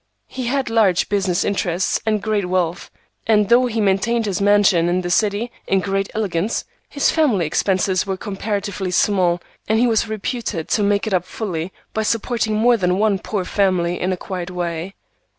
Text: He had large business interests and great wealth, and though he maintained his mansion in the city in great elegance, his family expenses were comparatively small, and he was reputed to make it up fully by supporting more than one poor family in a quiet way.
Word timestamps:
He 0.25 0.47
had 0.47 0.71
large 0.71 1.09
business 1.09 1.43
interests 1.45 2.01
and 2.07 2.23
great 2.23 2.47
wealth, 2.49 2.89
and 3.27 3.49
though 3.49 3.67
he 3.67 3.79
maintained 3.79 4.25
his 4.25 4.41
mansion 4.41 4.89
in 4.89 5.01
the 5.01 5.11
city 5.11 5.51
in 5.67 5.79
great 5.79 6.09
elegance, 6.15 6.65
his 6.89 7.11
family 7.11 7.45
expenses 7.45 8.07
were 8.07 8.17
comparatively 8.17 8.89
small, 8.89 9.39
and 9.67 9.77
he 9.77 9.85
was 9.85 10.09
reputed 10.09 10.67
to 10.69 10.81
make 10.81 11.05
it 11.05 11.13
up 11.13 11.25
fully 11.25 11.71
by 11.93 12.01
supporting 12.01 12.55
more 12.55 12.77
than 12.77 12.97
one 12.97 13.19
poor 13.19 13.45
family 13.45 14.01
in 14.01 14.11
a 14.11 14.17
quiet 14.17 14.49
way. 14.49 14.95